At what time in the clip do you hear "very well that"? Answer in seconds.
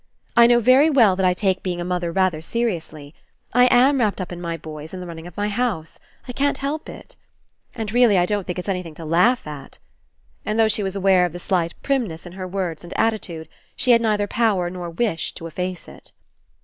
0.59-1.27